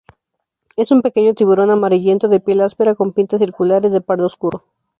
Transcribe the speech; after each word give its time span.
Es 0.77 0.89
un 0.89 1.03
pequeño 1.03 1.35
tiburón 1.35 1.69
amarillento 1.69 2.27
de 2.27 2.39
piel 2.39 2.61
áspera 2.61 2.95
con 2.95 3.13
pintas 3.13 3.37
circulares 3.39 3.93
de 3.93 4.01
pardo 4.01 4.25
oscuro. 4.25 4.63